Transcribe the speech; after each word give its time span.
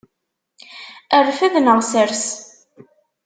Rfed 1.27 1.53
neɣ 1.59 1.79
sers. 1.91 2.25